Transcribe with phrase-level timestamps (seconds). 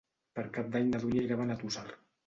[0.39, 1.89] Per Cap d'Any na Dúnia irà a Benetússer.